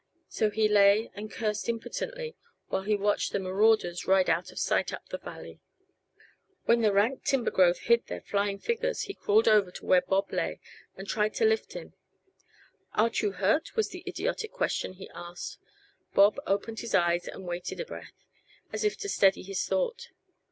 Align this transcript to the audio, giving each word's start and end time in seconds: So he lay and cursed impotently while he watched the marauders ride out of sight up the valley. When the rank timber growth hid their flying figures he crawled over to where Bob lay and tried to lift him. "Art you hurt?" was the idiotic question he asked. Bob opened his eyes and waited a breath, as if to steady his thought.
So 0.29 0.49
he 0.49 0.67
lay 0.67 1.11
and 1.13 1.29
cursed 1.31 1.69
impotently 1.69 2.35
while 2.69 2.81
he 2.81 2.95
watched 2.95 3.33
the 3.33 3.39
marauders 3.39 4.07
ride 4.07 4.31
out 4.31 4.51
of 4.51 4.57
sight 4.57 4.91
up 4.91 5.07
the 5.09 5.19
valley. 5.19 5.59
When 6.65 6.81
the 6.81 6.91
rank 6.91 7.23
timber 7.23 7.51
growth 7.51 7.81
hid 7.81 8.07
their 8.07 8.21
flying 8.23 8.57
figures 8.57 9.01
he 9.01 9.13
crawled 9.13 9.47
over 9.47 9.69
to 9.69 9.85
where 9.85 10.01
Bob 10.01 10.31
lay 10.33 10.59
and 10.97 11.07
tried 11.07 11.35
to 11.35 11.45
lift 11.45 11.73
him. 11.73 11.93
"Art 12.95 13.21
you 13.21 13.33
hurt?" 13.33 13.75
was 13.75 13.89
the 13.89 14.03
idiotic 14.07 14.51
question 14.51 14.93
he 14.93 15.07
asked. 15.13 15.59
Bob 16.15 16.39
opened 16.47 16.79
his 16.79 16.95
eyes 16.95 17.27
and 17.27 17.45
waited 17.45 17.79
a 17.79 17.85
breath, 17.85 18.25
as 18.73 18.83
if 18.83 18.97
to 19.01 19.07
steady 19.07 19.43
his 19.43 19.63
thought. 19.67 20.07